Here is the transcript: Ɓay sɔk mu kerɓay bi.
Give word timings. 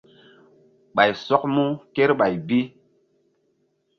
Ɓay 0.95 1.11
sɔk 1.25 1.43
mu 1.53 1.63
kerɓay 1.93 2.33
bi. 2.47 2.59